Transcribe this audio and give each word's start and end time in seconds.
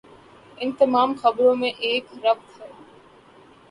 ان 0.57 0.71
تمام 0.71 1.13
خبروں 1.21 1.55
میں 1.55 1.71
ایک 1.79 2.05
ربط 2.23 2.61
ہے۔ 2.61 2.69